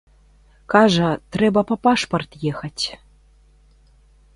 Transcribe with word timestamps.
Кажа, 0.75 1.09
трэба 1.37 1.61
па 1.73 1.79
пашпарт 1.85 2.31
ехаць. 2.53 2.85